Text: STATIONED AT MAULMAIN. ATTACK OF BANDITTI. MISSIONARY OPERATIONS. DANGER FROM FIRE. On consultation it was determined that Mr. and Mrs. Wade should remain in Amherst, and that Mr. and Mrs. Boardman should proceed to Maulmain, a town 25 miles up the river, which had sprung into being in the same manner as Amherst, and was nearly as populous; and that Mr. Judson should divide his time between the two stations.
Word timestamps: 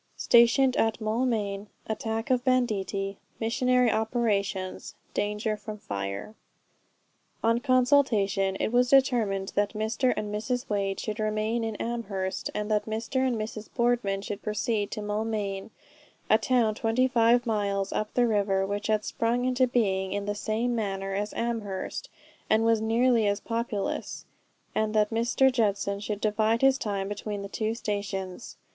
STATIONED 0.17 0.77
AT 0.77 0.99
MAULMAIN. 0.99 1.67
ATTACK 1.85 2.31
OF 2.31 2.43
BANDITTI. 2.43 3.19
MISSIONARY 3.39 3.91
OPERATIONS. 3.91 4.95
DANGER 5.13 5.55
FROM 5.55 5.77
FIRE. 5.77 6.33
On 7.43 7.59
consultation 7.59 8.55
it 8.59 8.69
was 8.69 8.89
determined 8.89 9.49
that 9.53 9.73
Mr. 9.73 10.11
and 10.17 10.33
Mrs. 10.33 10.67
Wade 10.67 10.99
should 10.99 11.19
remain 11.19 11.63
in 11.63 11.75
Amherst, 11.75 12.49
and 12.55 12.71
that 12.71 12.87
Mr. 12.87 13.17
and 13.17 13.35
Mrs. 13.37 13.69
Boardman 13.75 14.23
should 14.23 14.41
proceed 14.41 14.89
to 14.89 15.03
Maulmain, 15.03 15.69
a 16.31 16.39
town 16.39 16.73
25 16.73 17.45
miles 17.45 17.93
up 17.93 18.11
the 18.15 18.25
river, 18.25 18.65
which 18.65 18.87
had 18.87 19.05
sprung 19.05 19.45
into 19.45 19.67
being 19.67 20.13
in 20.13 20.25
the 20.25 20.33
same 20.33 20.73
manner 20.73 21.13
as 21.13 21.31
Amherst, 21.35 22.09
and 22.49 22.65
was 22.65 22.81
nearly 22.81 23.27
as 23.27 23.39
populous; 23.39 24.25
and 24.73 24.95
that 24.95 25.11
Mr. 25.11 25.51
Judson 25.51 25.99
should 25.99 26.21
divide 26.21 26.63
his 26.63 26.79
time 26.79 27.07
between 27.07 27.43
the 27.43 27.47
two 27.49 27.75
stations. 27.75 28.57